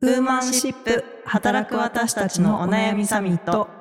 [0.00, 3.77] ウーマンシップ働く私たちのお悩みサミット。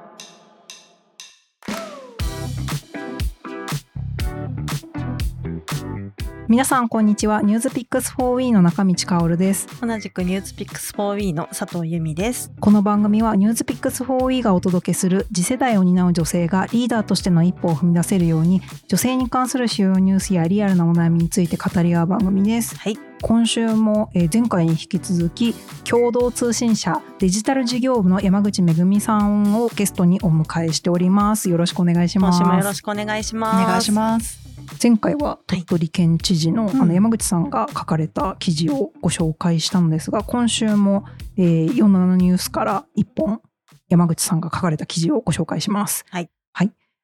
[6.48, 7.42] 皆さんこんにちは。
[7.42, 9.68] ニュースピックス 4W の中道香です。
[9.82, 12.54] 同じくニュースピックス 4W の佐藤由美です。
[12.62, 22.78] この番組はニュースピックス 4W がお届けする次世代を担う女性がリーダーとしての一歩を踏み出せるように女性に関する主要ニュースやリアルなお悩みについて語り合う番組です。
[22.78, 22.98] はい。
[23.22, 31.50] 今週もえー前回に引き続き共同通信社デジタル事業部の山口めぐみさんをゲストにお迎えしております。
[31.50, 32.42] よろしくお願いします。
[32.42, 33.68] よろしくお願いしおます。
[33.68, 34.47] 願いします。
[34.82, 41.06] 前回は鳥取県知事の,、うんあの山口さんが書かれた記事をご紹介したのですが今週も、
[41.38, 43.42] えー、47ニュースから一本
[43.90, 46.06] 山口さんが書かれた記事をご紹介します。
[46.10, 46.30] はい、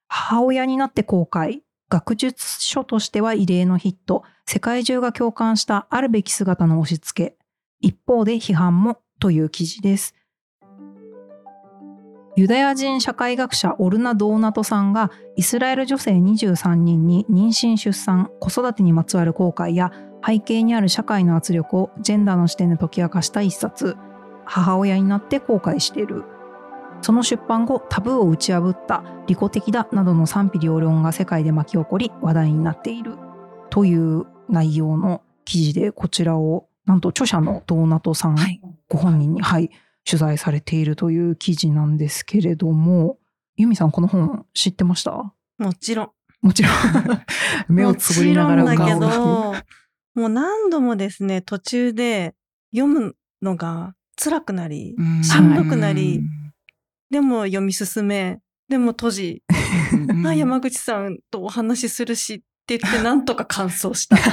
[0.07, 4.23] 母親になって公開学術書としては異例のヒット。
[4.45, 7.37] 世界中が共感したあるべき姿の押し付け。
[7.79, 10.15] 一方で批判もという記事です。
[12.35, 19.91] ユダヤ人社会学者オルナ・ドーナトさんがイスラエル女性23人に妊娠出産子育てにまつわる後悔や
[20.25, 23.97] 背景にある社会の圧力をジェンダーの視点で解き明かした一冊
[24.45, 26.23] 母親になって後悔している。
[27.01, 33.17] その出版後タブーを打ち破った利己的だなどの賛否両論が世界で巻き起こり話題になっている。
[33.69, 38.59] という内容の記事でこちらをなんと著者のドーナトさんはい。
[38.89, 39.69] ご本人に、はい、
[40.05, 43.17] 取材されているという記事なんですけれども、
[43.55, 45.33] ユミさんこの本知ってました？
[45.57, 46.09] もちろん。
[46.41, 46.71] もちろん。
[47.69, 49.53] 目をつぶりながらもちろんだけど
[50.15, 52.35] もう何度もですね途中で
[52.75, 56.21] 読むのが辛くなりしんどくなり
[57.09, 59.43] でも読み進めでも閉じ
[59.93, 60.27] うん。
[60.27, 64.17] あ山口さんとお話しするしって言ってなんとか完走した。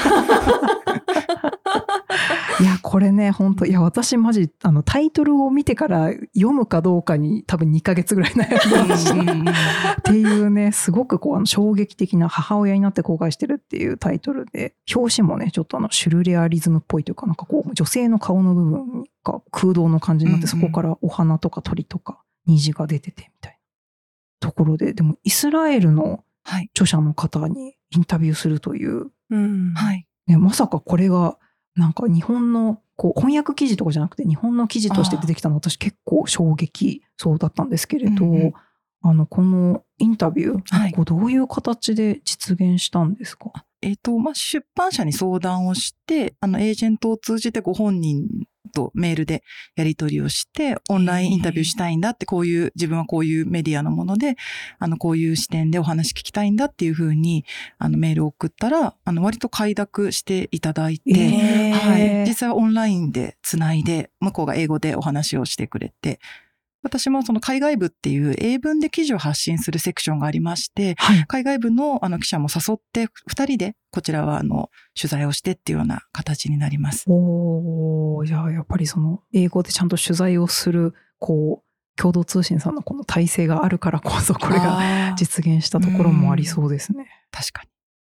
[2.61, 26.71] いやこれね本当いや私マジあのタイトルを見てから読むかどうかに多分2ヶ月ぐらい悩んでましたっていうねすごくこうあの衝撃的な母親になって後悔してるっていうタイトルで表紙もねちょっとあのシュルレアリズムっぽいというかなんかこう女性の顔の部分が空洞の感じになって、うんうんそこからお花とか鳥とか虹が出ててみたいなところででもイスラエルのはい。
[26.75, 29.11] 著者の方にインタビューするという。
[29.31, 29.75] うん。
[29.75, 30.07] はい。
[30.27, 31.39] ね、まさかこれが
[31.75, 38.53] なんか日本のこう翻訳記事とかじゃなくて日本の記事として出てきたの私結構衝撃そうだったんですけれど、うんうん。
[39.03, 40.93] あのこのインタビュー、はい。
[40.93, 43.51] こうどういう形で実現したんですか？
[43.83, 48.29] えっ、と、まあ、出版社に相談をして、あの、エージェントを通じてご本人
[48.73, 49.43] とメールで
[49.77, 54.37] やり取りをして、オンラインインタビューしたいんだって、こういう、自分はこういうメディアのもので、
[54.79, 57.45] あの、こういう視点でお話聞きたいんだっていうふうに、
[57.79, 62.29] あの、メールを送ったら、あの、割と快諾していただいて、えーはい。
[62.29, 66.21] 実際はオンラインでつないで、向こうが英語でお話をしてくれて、
[66.83, 77.05] 私もその海外部っていう英文で記事を発信するセクションがありまして、はい海外部のあの記者も誘って、二人でこちらはあの取材をしてっていうような形になります。
[77.09, 81.71] おーじゃあやっぱりその英語でちゃんと取材をするこう
[82.01, 87.07] 共同通信さんのこの体制があるからこそこれが実現したところもありそうですね。
[87.31, 87.69] 確かに。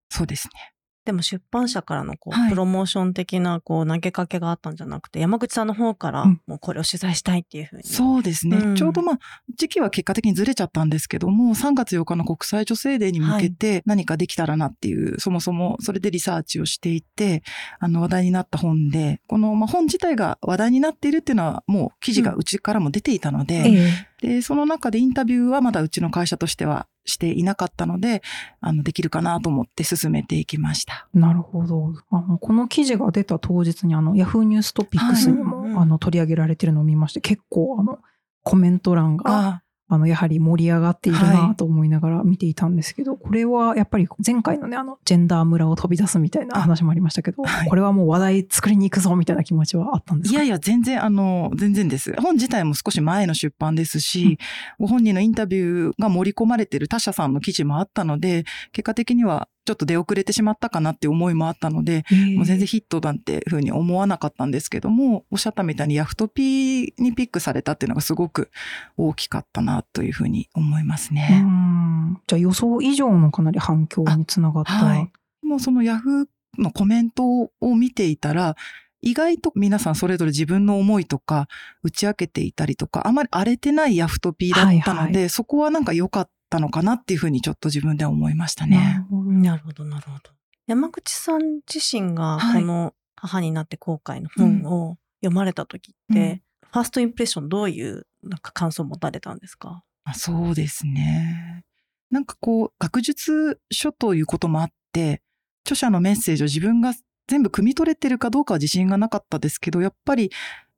[0.09, 0.73] そうですね。
[1.05, 2.49] でも出版社からのこう、はい。
[2.49, 6.41] プロモーション的なこう投げかけがあったんじゃなくて山口さんの方からうん。
[6.45, 7.83] もうこれを取材したいっていうふうに。
[7.83, 8.57] そうですね。
[8.57, 8.75] うん。
[8.75, 9.19] ちょうどまあ、
[9.55, 17.43] 時期は結果的にずれちゃったんですけども、3月8日の国際女性デーに向けて何かできたらなっていう、そもそもそれでリサーチをしていて、
[17.79, 24.27] あの話題になった本で、このまあ本自体が話題になっているっていうのはもう記事がうちからも出ていたので、ええ。
[24.27, 28.21] で、その中でインタビューはまだうちの会社としてはしていなかったので、
[28.61, 31.07] あの、できるかなと思って進めていきました。
[31.13, 31.93] なるほど。
[32.11, 37.99] あのこの記事が出た当日にあのヤフーニューストピックスにも、はいあの取り上げられてるのを見まして結構あの
[38.43, 41.55] コメント欄がああのやはり盛り上がっているはない。
[41.55, 47.67] と思いながら見ていたんですけど、これはやっぱり前回のねあのジェンダー村を飛び出すみたいな話もありましたけど、はい。
[47.67, 50.37] これはもう話題作りに行くぞみたいな気持ちはあったんですか？
[50.37, 52.13] いやいや、全然、あの、全然です。
[52.21, 54.37] 本自体も少し前の出版ですし、
[54.79, 62.03] ご本人のインタビューが盛り込まれている他社さんの記事もあったので、結果的にはちょっと出遅れてしまったかなって思いもあったので、
[62.35, 68.49] もう全然ヒットなんていうふうに思わなかったんですけども、おっしゃったみたいにヤフトピにピックされたっていうのがすごく
[68.97, 71.41] 大きかったなというふうに思いますうね。
[71.41, 74.71] んじゃあ予想以上のかなり反響につながった。
[74.71, 75.11] はい。
[75.45, 76.25] もうそのヤフー
[76.57, 77.23] のコメント
[77.61, 78.55] を見ていたら、
[79.01, 81.47] 意外と皆さんそれぞれ自分の思いとか
[81.83, 89.05] 打ち明けていたりとか、あまり荒れてないヤフトピーだったので、はいそこはなんか良かったのかなっていうふうにちょっと自分では思いましたね。
[89.11, 90.31] ほどなるほど、なるほど。
[90.65, 96.41] 山口さん自身がはいこの母になって後悔の本を読まれた時って、
[96.71, 99.83] ファーストインプレッションどういうなんか感想を持たれたんですか？
[100.05, 101.65] あそうですね。
[102.09, 105.21] なんかこう、学術書ということもあって、
[105.63, 106.93] 著者のメッセージを自分が
[107.27, 110.31] 全部汲み取れてるかどうかは自信がなかったですけど、やっぱり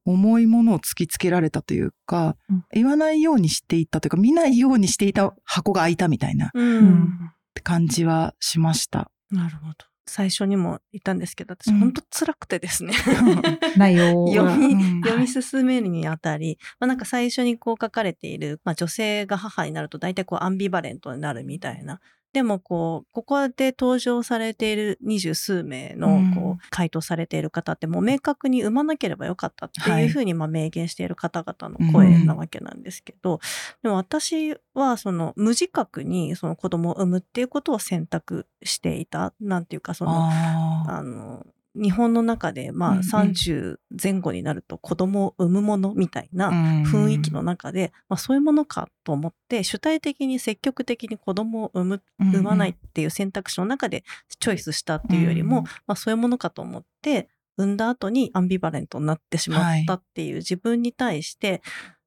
[0.06, 7.32] 重いものを突きつけられたというか、うん言わないようにしていたというか、見ないようにしていた箱が開いたみたいなうんうん
[7.64, 9.12] 感じはしました。
[9.30, 9.76] なるほど。
[10.08, 12.94] 最初にも言ったんですけど、私うん本当辛くてですね。
[13.78, 22.00] 内容が読みうん読み進めるにあたり、まあ、なんか最初にこう書かれている、まあ、女性が母になると大体こうアンビバレントになるみたいな。
[22.34, 30.04] でもこう、ここで登場されている二十数名のうんこう回答されている方ってもう明確に産まなければよかったってはい。
[30.04, 33.40] いうふうにまあ明言している方々の声なわけなんですけど、
[33.84, 39.34] でも私はその無自覚にその子供を産むっていうことを選択していた。
[39.42, 41.46] なんていうかその、あの
[41.76, 43.02] 日本の中でまあうんうん。
[43.02, 54.04] 30前後になると子供を産むものみたいなうん雰囲気の中で、まあ、そういうものかと思って主体的に積極的に子供を産む産まないっていう選択肢の中で
[54.40, 61.62] チョイスしたっていうよりも、うんまあ、そういうものかと思って産んだ後にアンビバレントになってしまったっていう自分に対して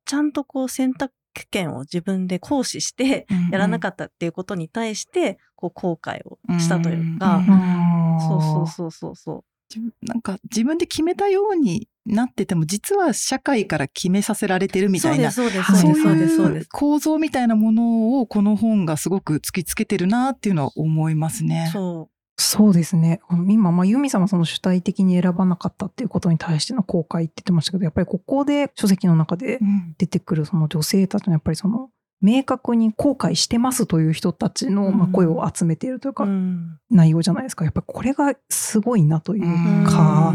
[0.05, 1.13] ちゃんとこう選択
[1.51, 8.21] 権を自分で行使してやらなかったっていうことに対してこう後悔をしたというか、うん。
[8.21, 9.45] そうそうそうそうそう。
[9.69, 16.67] 自分なんか自分で決めたようになってても実は社会から決めさせられてるみたいなそうですはいそう。
[16.71, 21.71] 構造みたいなものをこの本がすごく突きつけてるなっていうのは思いますね。
[21.73, 23.21] そそうですね。
[23.49, 31.91] 今、まあ、ユミさんはその主体的に選ばなかったっていうことに対しての後悔って言ってましたけど、やっぱりここで書籍の中でうん出てくるその女性たちのやっぱりその
[32.21, 36.15] 明確に後悔してますという人たちの声を集めているというう。
[36.15, 37.65] かうん内容じゃないですか。
[37.65, 40.35] やっぱりこれがすごいなといううんか、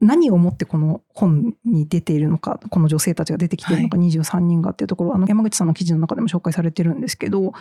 [0.00, 7.52] 何をもってこの本に出ているのか、この女性たちが出てきているのか、23人がっていうところ、あの山口さんの記事の中でも紹介されてるんですけど、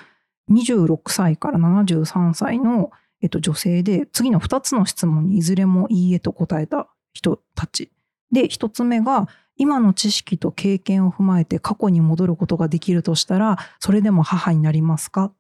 [0.52, 2.92] 26歳から73歳の、
[3.22, 7.92] えっと、女性で、次の2つの質問にいずれもいいえと答えた人たち。
[8.32, 15.32] で、1つ目が、今の知識と経験を踏まえて過去に戻ることができるとしたら、それでも母になりますか？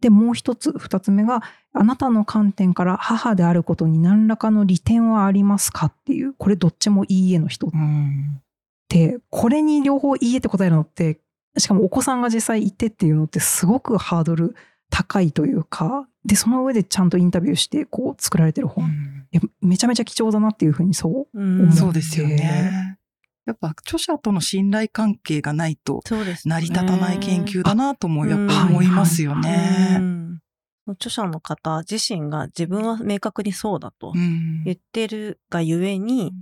[0.00, 1.42] で、もう一つ、二つ目が、
[1.74, 5.86] あなたの観点から母であることに何らかの利点はありますか？
[5.86, 8.40] っていう、これどっちもいいえの人っうん
[8.88, 11.20] て、これに両方いいえって答えるのって、
[11.58, 14.56] しかもお子さんが実際いてっていうのってすごくハードル
[14.88, 18.90] 高いというか、で、その上でちゃんとインタビューして、こう作られてるう本。
[19.60, 21.38] めちゃめちゃ貴重だなっていうふうにそう。
[21.38, 22.89] うんそうですよね。
[23.46, 28.68] やっぱ著者との信頼関係がないと成り立たない研究だなともやっぱうん。
[28.70, 29.98] 思いますようね。
[29.98, 30.40] ん
[30.88, 34.64] 著者の方自身が自分は明確にそうだとうん。
[34.64, 36.32] 言ってるがゆえに、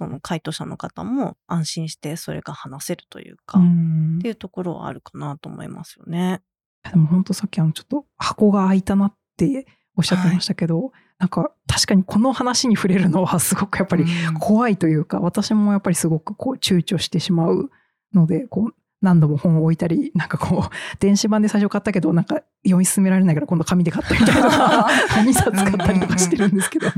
[0.00, 6.40] その回答者の方も安心してそれが話せるというか、うっんていうところはあるかなと思いますよね。
[6.88, 9.66] でも本当さっきあのちょっと箱が開いたなって
[9.96, 14.34] おっしゃってましたけど、なんか確かにこの話に触れるのはすごくやっぱりうん。
[14.34, 17.70] 怖いというか、私もやっぱりすごくこう躊躇してしまう
[18.14, 20.70] ので、こう何度も本を置いたり、なんかこう
[21.00, 24.88] 電子版で最初買ったけど、なんか読み進められないから今度紙で買ったりとか、
[25.24, 26.88] 2冊買ったりとかしてるんですけど、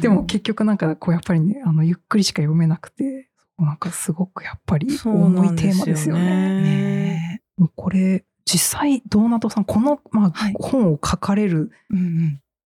[0.00, 3.28] でも結局なんかこうやっぱりね、あのゆっくりしか読めなくて、
[3.58, 6.22] なんかすごくやっぱり重いテーマですよね。
[6.62, 7.42] ね。
[7.58, 10.54] もうこれ実際ドーナトさんこの、まあはい。
[10.58, 11.70] 本を書かれる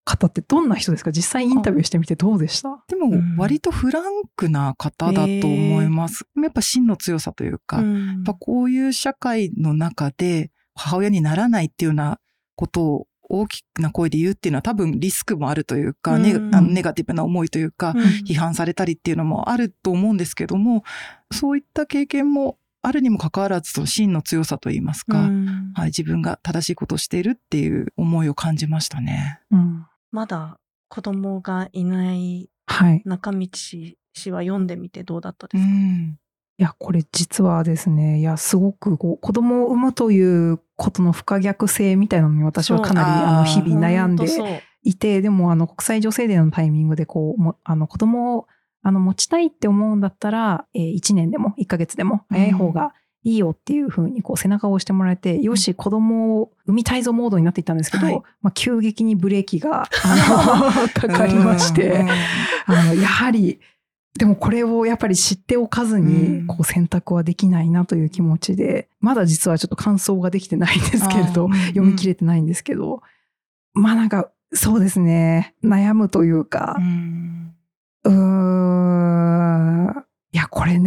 [0.05, 1.13] 方ってどんな人ですか？
[1.13, 2.85] 実際インタビューしてみてどうでした？
[2.89, 3.37] でもうん。
[3.37, 4.05] 割とフラン
[4.37, 6.27] クな方だと思います。
[6.37, 8.07] やっぱ芯の強さというか、うん。
[8.07, 12.21] やっぱこういう社会の中で母親にならないっていうような
[12.55, 16.23] ことを大きな声で言うっていうのは多分リスクもあるというか、うん。
[16.23, 18.03] ネガあのネガティブな思いというか、うん。
[18.29, 20.85] 批判されたりっていうのもあると思うんですけども、
[21.33, 25.73] そういった経験もあるにもかかわらず、その芯の強さといいますか、うん。
[25.75, 29.41] はい、自分が正しいことをしているっていう思いを感じましたね。
[29.51, 33.03] うんまだ子供がいないはい。
[33.05, 33.97] 中道氏
[34.31, 36.19] は読んでみてどうだったでうすか、ん。
[36.57, 44.25] いや、これ実はですね、いや、すごくこう子供を産むということの不可逆性みたいなのに私はかなりあの日々悩んで
[44.85, 48.47] いて、でもあの国際女性デーのタイミングでこう、もあの子供を
[48.85, 58.23] あの持ちたいって思うんだったら、えー1年でも1ヶ月でも早い方がいいよっていうふうにこう背中を押してもらえて、よし、子供を産みたいぞモードになっていったんですけど、はい。
[58.43, 59.89] まあ急激にブレーキが
[60.95, 62.09] かかりまして、うん。
[62.77, 63.61] あの、やはり、
[64.17, 66.47] でもこれをやっぱり知っておかずうに、ん。
[66.47, 73.03] こう選択はできないなという気持ちで、まだ実はちょっと感想ができてないんですけれど読み切れてないんですけど、
[73.73, 77.55] まあなんか、そうですね、悩むというかう、ん。
[78.05, 78.13] うー
[79.99, 80.79] ん、いや、これ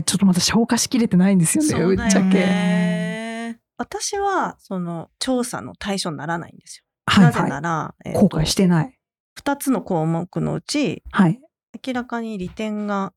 [0.00, 2.28] ね、ちょっとまだ消化しきれてないんですよね、ぶっちゃけ。
[2.38, 3.60] ね。
[3.76, 6.84] 私は、その、調査の対象にならないんですよ。
[7.06, 7.48] はいなぜは。
[7.48, 8.98] ないら、えーと後悔してない。
[9.34, 11.40] 二つの項目のうち、はい。
[11.86, 13.12] 明らかに利点が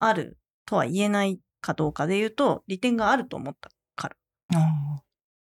[0.00, 0.36] ある
[0.66, 4.16] とは言えないかどうかで言うと、利点があると思ったから。
[4.54, 5.00] あ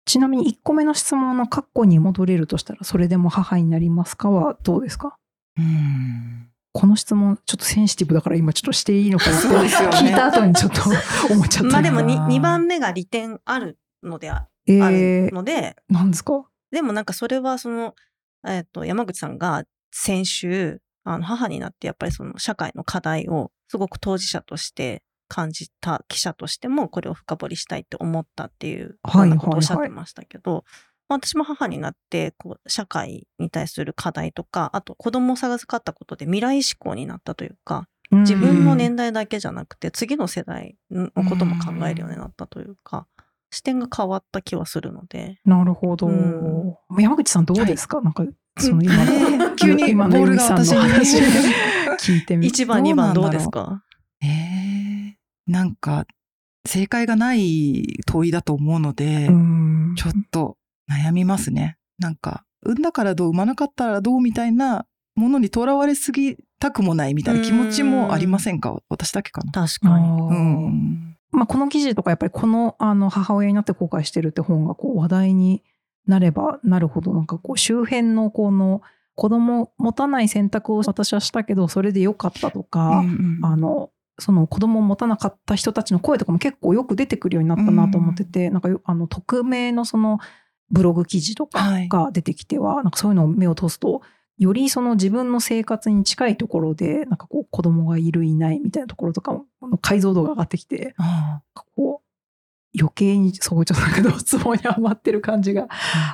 [0.04, 5.16] ちなみに1個目の質問の括弧に戻れるとしたら、それでも母になりますかはどうですか？
[5.58, 9.48] ーうんこの質問、ちょっとセンシティブだから今ちょっとしていいのかなって
[9.96, 10.82] 聞いた後にちょっと
[11.32, 11.70] 思っちゃった。
[11.72, 16.44] まあでも 2, あー2番目が利点あるのであえあるー、ので、なんですか？
[16.70, 17.94] でもなんかそれはその、
[18.46, 30.62] えっ、と、山口さんが先週、あの、母になってやっぱりその社会の課題をすごく当事者として感じた記者としてもこれを深掘りしたいって思ったっていうよはいうなことをおっしゃっはいはいてましたけど、まあ
[31.08, 43.06] 私も母になって、こう、社会に対する課題とか、あと子供を授かったことで未来志向になったというか、自分の年代だけじゃなくて、次の世代のことも考えるようになったというか、
[43.50, 46.08] 視点が変わった気はするので、なるほど。
[46.08, 46.76] うん。
[46.98, 48.24] 山口さんどうですか、なんか、
[48.58, 51.18] その今の、 急に今のボール由美さんが私にの話
[51.98, 53.82] 聞いてみ1番、2どうなんだろう番どうですか
[54.22, 56.06] ええなんか、
[56.64, 59.94] 正解がない問いだと思うので、うん。
[59.96, 60.56] ちょっと
[60.90, 61.76] 悩みますね。
[61.98, 68.76] なんか、産んだからどう、産まなかったらどうみたいなものにとらわれすぎたくもないみたいな気持ちもありませんか？
[68.88, 69.52] 私だけかな。
[69.52, 70.06] 確かに。
[70.06, 71.16] うん。
[71.32, 75.62] まあ、この記事とかやっぱりこのあの母親になって後悔してるって本がこう話題に
[76.06, 78.80] なればなるほどなんかこう周辺のこの
[79.14, 90.20] 子供を持たない選択を私はしたけどそれで良かったとか、うんうんあのその子供を持たなかった人たちの声とかも結構よく出てくるようになったなと思ってて、なんかよあの匿名のその
[90.70, 91.88] ブログ記事とかはい。
[91.88, 94.02] が出てきては、なんかそういうのを目を通すと
[94.38, 99.46] よりその自分の生活に近いところでなんかこう子供がいるいないみたいなところとかも
[99.80, 102.05] 解像度が上がってきてあこう
[102.78, 105.66] 余計にそうちょっとなんかドツボにはまってる感じが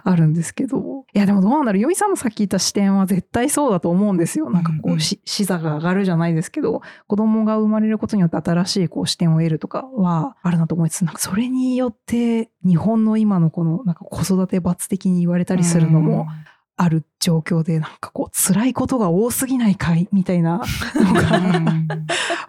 [0.04, 1.04] あるんですけど。
[1.14, 4.50] いやでもどうなんだろうよいさんのさっき言った視点は絶対そうだと思うんですよ。
[4.50, 16.28] なんかこう視座が上がるじゃないですけど子供が生まれることによって新しいこう視点を得るとかはあるなと思いつつなんかそれによって日本の今のこのなんか子育て罰的に言われたりするのも、
[16.76, 20.58] ある状況でなんかこう辛いことが多すぎないかいみたいな
[20.94, 21.86] のうん。
[21.86, 21.96] が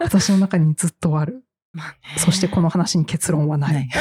[0.00, 1.44] 私の中にずっとある。
[1.74, 3.88] まあねそしてこの話に結論はない。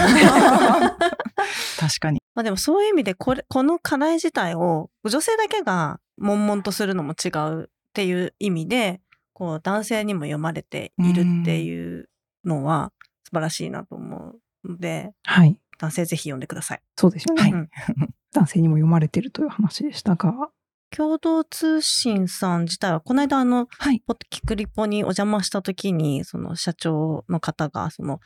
[1.79, 2.21] 確かに。
[2.35, 9.01] まあでもそういう意味でこれ、この課題自体を女性だけが悶々とするのも違うっていう意味で、
[9.33, 12.09] こう男性にも読まれているっていう
[12.45, 12.93] のは
[13.25, 15.59] 素晴らしいなと思うので、はい。
[15.79, 16.81] 男性ぜひ読んでください。
[16.95, 17.41] そうですよね。
[17.41, 17.69] はいうん
[18.33, 20.49] 男性にも読まれてるという話でしたが。
[20.95, 24.01] 共同通信さん自体は、この間あの、はい。
[24.05, 28.19] ポッキクリポにお邪魔した時に、その社長の方が、その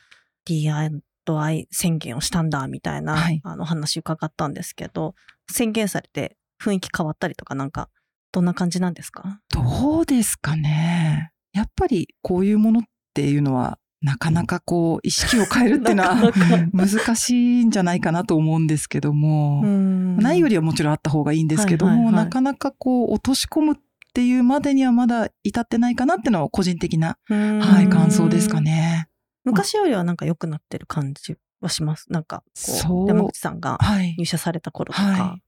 [0.44, 5.14] D&I 宣言をしたんだ、みたいな、はいあの話伺ったんですけど、
[5.50, 7.88] 宣言されて雰囲気変わったりとか、なんか、
[8.32, 9.40] どんな感じなんですか？
[9.50, 11.30] どうですかね。
[11.52, 12.82] やっぱりこういうものっ
[13.14, 16.32] ていうのは、なかなかこう、意識を変えるっていうのは
[16.72, 23.76] 難しいんじゃないかなと思うんですけども、ないより、りはもちろんあった方がいいんですけども、はいはいはいなかなかこう、落とし込むっ
[24.14, 28.60] ていうまでにはまだ至ってないかなっていうのは個人的な、は、はい感想ですか。
[28.60, 29.08] ね。
[29.44, 32.06] 昔よりはなんか良くなってる感じはします？
[32.12, 34.14] なんか、こそうう、山口さんがはい。
[34.18, 35.06] 入社された頃とか。
[35.06, 35.38] は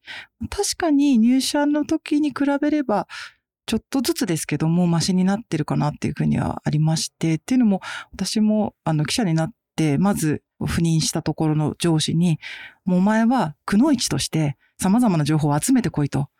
[0.42, 0.48] い。
[0.48, 3.06] 確かに入社の時に比べれば、
[3.70, 7.80] ちょっとずつですけども、マシになってるかなっていうふうにはありまして、っていうのも、
[8.12, 12.40] 私も、あの、記者になって、まず、赴任したところの上司に、
[12.84, 16.30] もうお前は、くのいちとして、様々な情報を集めてこいと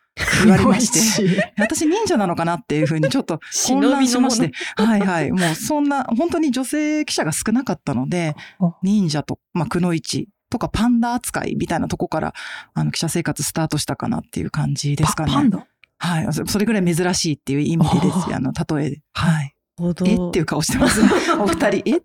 [0.43, 5.31] 言われまして、私忍者なのかなっていうふうにちょっと 混乱しまして、はいはい。
[5.31, 12.35] もうそんな、本当に女性記者が少なかったのであ、忍者と、まあ、くのいちとかパンダ扱いみたいなとこから、
[12.75, 15.33] あの、記者生活スタートしたかなっていう感じですかね。
[15.33, 15.67] パパンダ？
[16.01, 16.33] はい。
[16.33, 19.03] そそれぐらい珍しいっていう意味でですあの、例えで。
[19.13, 19.55] はい。
[19.83, 19.95] えっ
[20.33, 21.09] ていう顔してますね。
[21.39, 22.01] お二人、えっていう。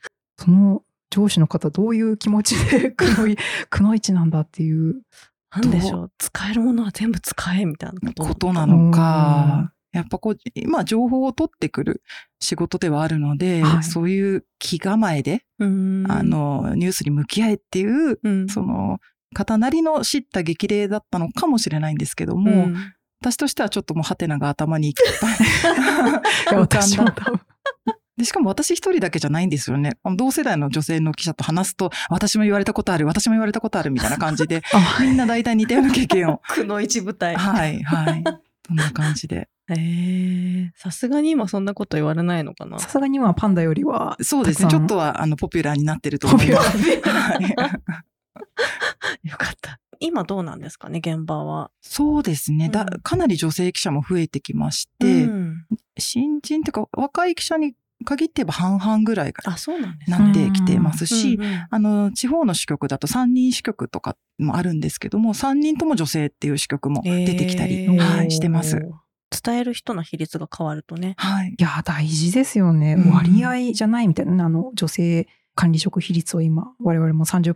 [0.38, 3.36] その上司の方どういう気持ちでくのい、
[3.68, 5.02] くのいちなんだっていう。
[5.54, 6.12] なんでしょう。
[6.18, 8.52] 使えるものは全部使え、みたいなこと。
[8.52, 9.72] なのか。
[9.92, 12.02] やっぱこう、今情報を取ってくる
[12.40, 19.00] 仕事ではあるので、はいそういう気構えで、うんあ、の、ニュースに向き合えっていう、うんその、
[19.32, 22.76] 方なりの知った激励だったのかもしれないんですけども、うん
[23.22, 27.14] 私としてはちょっともうハテナが頭にいっぱい 浮かんだ
[28.16, 29.96] で、しかも私一人だけじゃないんですよね。
[30.16, 36.42] 同世代の女性の記者と話すと、私も言われたことある、私も言われたことあるみたいな感じで、 あみんな大体似たような経験を。
[36.48, 37.36] くの一部隊。
[37.36, 38.24] はい、はい。
[38.66, 39.48] そんな感じで。
[39.68, 44.68] へえさすがに今そんなこと言われないのかなさすがにはパンダよりはそうですね。
[44.68, 46.78] ちょっとは、あの、ポピュラーになってると思います。
[46.78, 48.11] はい
[49.24, 49.78] よかった。
[50.00, 51.70] 今どうなんですかね現場は？
[51.80, 52.68] そうですね。
[52.68, 53.00] だうん。
[53.02, 55.66] かなり女性記者も増えてきまして、うん。
[55.96, 60.18] 新人というか若い記者に限って言えば半々ぐらいがあそうなんですね。
[60.18, 61.38] なってきてますし、
[61.70, 68.84] あの、地方の支局だと3人支局とかもあるんですけども、3人とも女性っていう支局も出てきたり、へーはい、してます。
[69.44, 71.14] 伝える人の比率が変わるとね。
[71.16, 71.54] はい。
[71.56, 73.12] いや大事ですよね、うん。
[73.12, 77.54] 割合じゃないみたいなねあの女性管理職比率を今我々も30%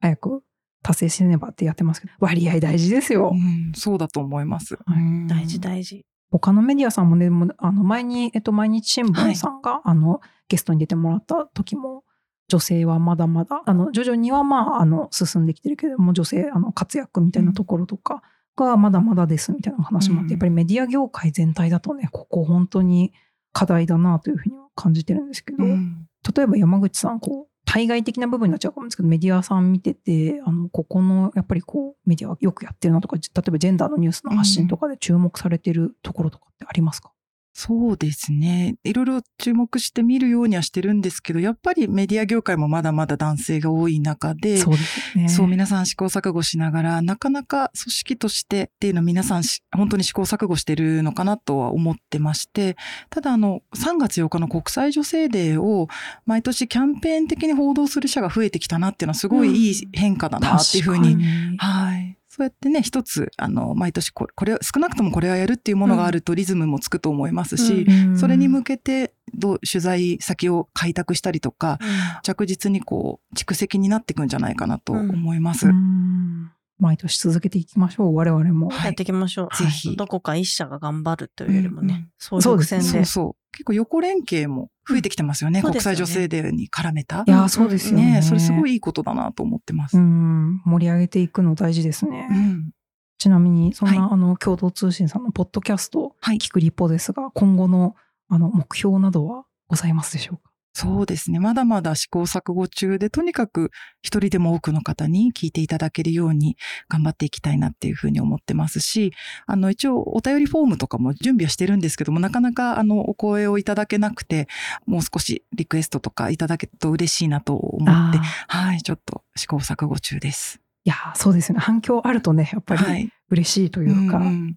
[0.00, 0.42] 早く
[0.82, 4.78] 達成しねばってやってますけど割合大事ですよ、うん、そうだと思います。
[4.86, 5.26] うん。
[5.26, 6.06] 大事大事。
[6.30, 12.04] 他のメディアさんもねあの前に、えっと、毎日新聞さんが、あのゲストに出てもらった時も
[12.48, 18.22] 女性はまだまだあの徐々にはまああの進んできてるけれども女性あの活躍みたいなところとか
[18.56, 20.30] がまだまだですみたいな話もあって、うん。
[20.32, 23.12] やっぱりメディア業界全体だとねここ本当に
[23.52, 26.06] 課題だなというふうには感じてるんですけど、うん。
[26.36, 37.12] 例えば山口さんこう対外的な部分になっちゃうかもですけどメディアさん見ててあのここのやっぱりこうメディアはよくやってるなとか例えばジェンダーのニュースの発信とかで注目されてるところとかってありますか、
[37.58, 38.76] そうですね。
[38.84, 45.28] いろいろ注目して見るようにはしてるんですけど、やっぱりメディア業界もまだまだ男性が多い中で、そうですよね。
[45.30, 52.76] そう、皆さん試行錯誤しながら、なかなか組織としてっていうのは皆さんし本当に試行錯誤してるのかなとは思ってまして、
[53.08, 55.88] ただあの、3月8日の国際女性デーを
[56.26, 62.15] 毎年キャンペーン的に報道する社が増えてきたなっていうのはすごいいい変化だなっていうふうに、確かにはい。
[62.36, 71.78] そうやってね、一つ、あの、毎年これ、これ、少なくともこれはやるっていうものがあるとリズムもつくと思いますし、うんそれに向けて、どう、取材先を開拓したりとか、
[72.22, 75.66] 着実にこう、蓄積になっていくんじゃないかなと思います。
[75.66, 78.68] うん毎年続けていきましょう我々も。
[78.68, 79.56] はいやっていきましょう。
[79.56, 82.84] ぜひどこか一社が頑張るというよりもうんうんね、総力戦で。
[82.84, 83.52] そうそう。
[83.52, 85.60] 結構横連携も増えてきてますよね。
[85.60, 87.24] うん国際女性デーに絡めた。
[87.26, 88.14] いやそうですよね。
[88.16, 89.96] ねそれすごいいいことだなと思ってます。
[89.96, 90.50] ううん。
[90.56, 92.28] ん盛り上げていくの大事ですね。
[92.30, 92.70] うん
[93.18, 97.94] ちなみにそんな、はあの共同通信さんのポッドキャストはい聞くリポですが、今後の
[98.28, 100.50] あの目標などはございますでしょうか？
[100.76, 101.40] そうですね。
[101.40, 103.70] まだまだ試行錯誤中で、とにかく
[104.02, 106.58] 一人でも多くの方に聞いていただけるように
[106.90, 109.14] 頑張っていきたいなっていうふうに思ってますし、
[109.46, 114.48] あの、一応お便りフォームとかも準備はしてるんですけども、なかなかあの、お声をいただけなくて、
[114.84, 120.60] もう少しリクエストとかいただけると嬉しいなと思ってはい、ちょっと試行錯誤中です。
[120.84, 123.08] いやそうですよね反響あるとねやっぱりはい。
[123.30, 124.54] 嬉しいというか、んん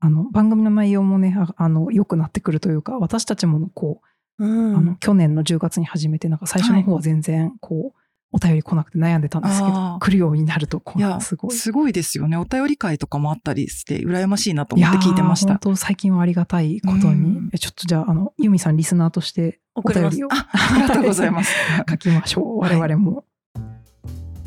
[0.00, 4.76] あの番組の内容もねああの良くなってくるというか私たちもこううん。
[4.76, 7.98] あの去年の10月に始めてなんか最初の方は全然こう、
[8.30, 11.50] お便り来なくて悩んでたんですけど来るようになるとこいうや、すごい。
[11.52, 12.36] すごいですよね。
[12.36, 15.52] お便り会とかもあったりして、羨ましいなと思って聞いてました。
[15.54, 17.12] 本当最近はありがたいことに。
[17.12, 17.50] うん。
[17.52, 21.54] えちょっとじゃああのユミさんリスナーとしてお便りをあ、ありがとうございます。
[21.88, 22.58] 書きましょう。
[22.58, 23.24] 我々も。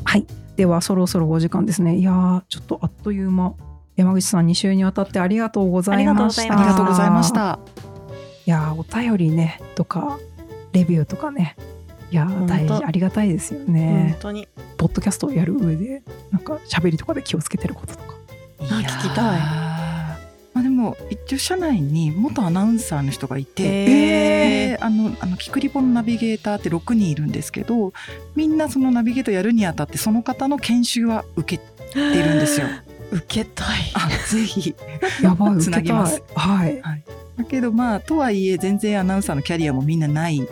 [0.04, 0.28] はい、
[0.58, 1.98] ではそろそろお時間ですね。
[1.98, 3.56] いやーちょっとあっという間。
[3.96, 6.54] 山口さん2週にわたってありがとうございました。
[6.54, 7.91] あありがとうございました。
[8.52, 10.20] いやーお便りねとか
[10.74, 11.56] レビューとかね。
[12.12, 14.10] いや大事ありがたいですよね。
[14.16, 14.46] 本、当に。
[14.76, 18.16] ポッドキャストをやる上でなんか喋りとかで気をつけてることとか。
[18.60, 19.40] あ聞きたい。
[20.54, 24.72] まあでも一応社内に元アナウンサーの人がいて、へー。
[24.72, 27.94] であのあのキクリポのナビゲーターって6人いるんですけど
[28.36, 32.68] みんなそのナビゲートやるにあたってその方の研修は受けてるんですよ。
[33.14, 33.68] 受けたい。
[33.94, 34.76] あぜひ。
[35.24, 35.96] やばい受つなけたい。
[35.96, 36.82] ぎますはい
[37.44, 40.48] だけどまあとはいえ全然アナウンサーのキャリアもみんなない。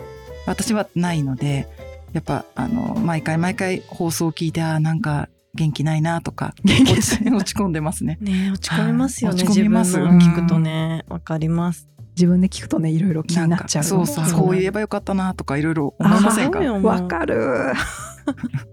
[0.46, 1.68] 私はないので
[2.12, 8.18] やっぱあの毎回毎回放送を聞いてあーなんか元気ないなとか元気落ち 落ち込んでますね。
[8.20, 9.36] ねえ落ち込みますよね。
[9.36, 9.44] はい。
[9.46, 9.98] 落ち込みます。
[9.98, 11.88] 自分の聞くとね、わかります。
[12.16, 13.84] 自分で聞くとねいろいろ気になっちゃう。
[13.84, 14.40] そうそうそう。
[14.40, 16.58] こう言えばよかったなとかいろいろ思いませんか？
[16.58, 16.86] そうよもう。
[16.86, 17.72] わかる。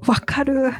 [0.08, 0.73] わかる。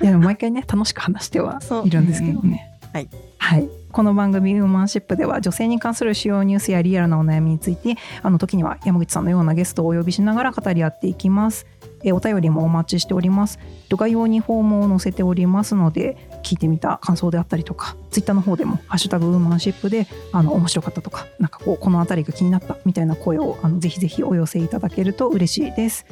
[0.00, 11.64] いやでも毎回ね楽しく話してはそういるんですけどね、はい、はい、この番組「ウーマンシップ」では女性に関する主要ニュースやリアルなお悩みについてあの時には山口さんのようなゲストをお呼びしながら語り合っていきます
[12.02, 26.04] えお便りもお待ちしております概要にフォームを載せておりますので聞いてみた感想であったりとかツイッターの方でも「ハッシュタグウーマンシップで」あの面白かったとかなんかこうこの辺りが気になったみたいな声をあのぜひぜひお寄せいただけると嬉しいです。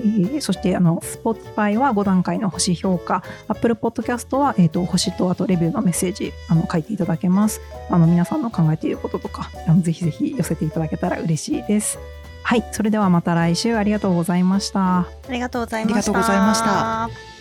[0.00, 11.98] えーそしてあの Spotify は5段階の星評価 Apple Podcast は、えー、と星とあとレビューのメッセージあの書いていただけますあの皆さんの考えていることとかあのぜひぜひ寄せていただけたら嬉しいです
[12.42, 15.94] はいそれではまた来週ありがとうございましたありがとうございました。
[15.94, 17.35] ありがとうございました。